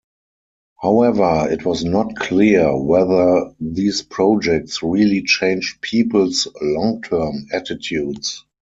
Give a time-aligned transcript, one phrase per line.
[0.81, 8.43] However, it was not clear whether these projects really changed people's long-term attitudes.